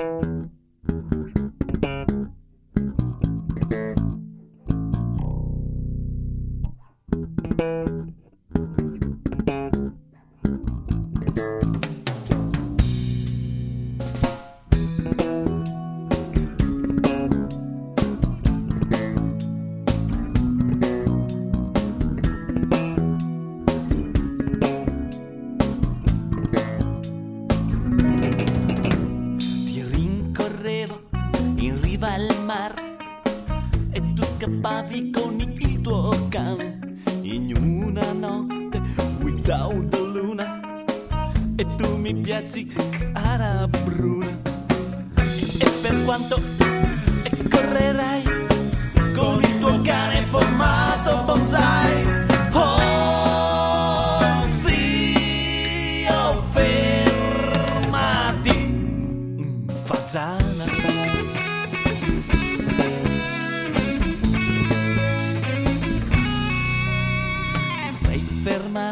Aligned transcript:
Thank 0.00 0.40
you. 7.90 7.99
Mar 32.60 32.74
e 33.92 34.00
tu 34.14 34.22
scappavi 34.22 35.10
con 35.10 35.40
il 35.40 35.80
tuo 35.80 36.10
can 36.28 36.58
in 37.22 37.56
una 37.56 38.12
notte 38.12 38.80
without 39.22 39.88
the 39.88 39.98
luna. 39.98 40.60
E 41.56 41.66
tu 41.76 41.96
mi 41.96 42.14
piaci 42.14 42.70
cara 43.12 43.66
bruna. 43.66 44.28
E 45.64 45.70
per 45.82 46.04
quanto 46.04 46.38
correrai 47.48 48.22
con 49.16 49.42
il 49.42 49.58
tuo 49.58 49.80
cane 49.82 50.20
formato 50.30 51.22
bonsai. 51.24 52.04
Oh 52.52 54.44
sì 54.62 56.06
oh 56.10 56.42
fermati 56.52 58.58
Mm, 59.40 59.68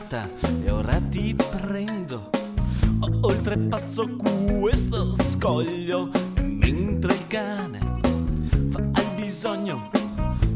fermata 0.00 0.28
e 0.64 0.70
ora 0.70 1.00
ti 1.08 1.34
prendo. 1.34 2.30
Oltrepasso 3.22 4.16
questo 4.16 5.14
scoglio 5.22 6.10
Mentre 6.42 7.14
il 7.14 7.26
cane 7.26 7.78
fa 8.70 9.00
il 9.00 9.08
bisogno. 9.16 9.90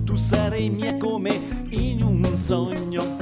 Tu 0.04 0.16
sarai 0.16 0.70
mia 0.70 0.96
come 0.96 1.66
in 1.70 2.02
un 2.02 2.24
sogno. 2.36 3.18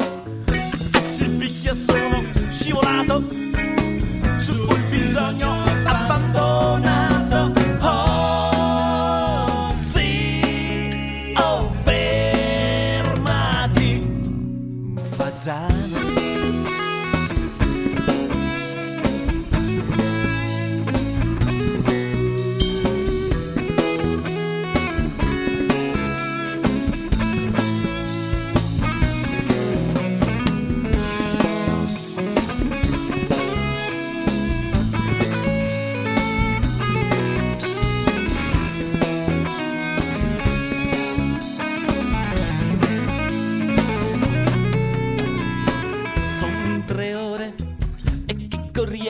Si 1.11 1.29
picchia 1.37 1.75
sono 1.75 2.23
scivolato 2.51 3.23
sul 4.39 4.79
bisogno 4.91 5.92
Fazzano. 15.43 15.83
Sono 15.93 16.22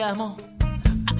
corriamo. 0.03 0.35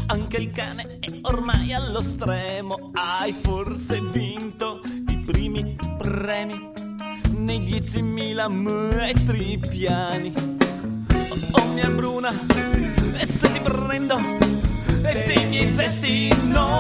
Anche 0.08 0.38
il 0.38 0.52
cane 0.52 1.00
è 1.00 1.08
ormai 1.22 1.74
allo 1.74 2.02
stremo. 2.02 2.92
Hai 2.94 3.32
forse 3.32 4.02
vinto 4.12 4.82
i 5.08 5.18
primi 5.20 5.76
premi 5.98 6.72
nei 7.30 7.62
10.000 7.62 8.52
metri 8.52 9.58
piani. 9.58 10.34
Oh, 10.36 11.60
oh, 11.60 11.66
mia 11.74 11.88
bruna, 11.90 12.30
e 12.30 13.26
se 13.26 13.52
ti 13.54 13.60
prendo 13.60 14.18
e 15.06 15.24
dei 15.28 15.46
miei 15.48 15.72
gesti 15.72 16.28
non 16.52 16.73